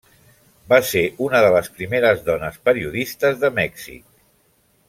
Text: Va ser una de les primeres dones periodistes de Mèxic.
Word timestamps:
Va 0.71 0.79
ser 0.91 1.03
una 1.25 1.41
de 1.47 1.51
les 1.57 1.69
primeres 1.77 2.25
dones 2.31 2.59
periodistes 2.71 3.41
de 3.45 3.55
Mèxic. 3.63 4.05